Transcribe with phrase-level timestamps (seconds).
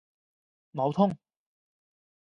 [0.71, 1.15] 不疼